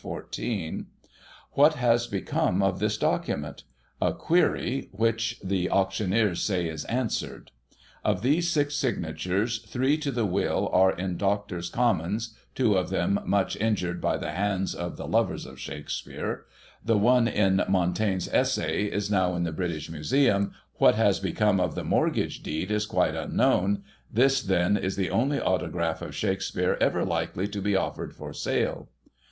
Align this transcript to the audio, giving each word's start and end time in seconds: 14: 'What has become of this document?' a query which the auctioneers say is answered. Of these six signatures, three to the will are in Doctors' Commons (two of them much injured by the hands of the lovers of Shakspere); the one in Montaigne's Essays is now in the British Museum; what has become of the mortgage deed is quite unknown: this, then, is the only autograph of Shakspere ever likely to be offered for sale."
14: 0.03 0.87
'What 1.51 1.75
has 1.75 2.07
become 2.07 2.63
of 2.63 2.79
this 2.79 2.97
document?' 2.97 3.65
a 4.01 4.11
query 4.11 4.89
which 4.91 5.39
the 5.43 5.69
auctioneers 5.69 6.41
say 6.41 6.67
is 6.67 6.85
answered. 6.85 7.51
Of 8.03 8.23
these 8.23 8.49
six 8.49 8.73
signatures, 8.73 9.59
three 9.59 9.99
to 9.99 10.09
the 10.11 10.25
will 10.25 10.71
are 10.73 10.89
in 10.91 11.17
Doctors' 11.17 11.69
Commons 11.69 12.35
(two 12.55 12.73
of 12.73 12.89
them 12.89 13.19
much 13.25 13.55
injured 13.57 14.01
by 14.01 14.17
the 14.17 14.31
hands 14.31 14.73
of 14.73 14.97
the 14.97 15.05
lovers 15.05 15.45
of 15.45 15.59
Shakspere); 15.59 16.45
the 16.83 16.97
one 16.97 17.27
in 17.27 17.61
Montaigne's 17.69 18.27
Essays 18.33 18.91
is 18.91 19.11
now 19.11 19.35
in 19.35 19.43
the 19.43 19.51
British 19.51 19.87
Museum; 19.91 20.51
what 20.79 20.95
has 20.95 21.19
become 21.19 21.59
of 21.59 21.75
the 21.75 21.83
mortgage 21.83 22.41
deed 22.41 22.71
is 22.71 22.87
quite 22.87 23.13
unknown: 23.13 23.83
this, 24.11 24.41
then, 24.41 24.77
is 24.77 24.95
the 24.95 25.11
only 25.11 25.39
autograph 25.39 26.01
of 26.01 26.15
Shakspere 26.15 26.75
ever 26.81 27.05
likely 27.05 27.47
to 27.49 27.61
be 27.61 27.75
offered 27.75 28.15
for 28.15 28.33
sale." 28.33 28.89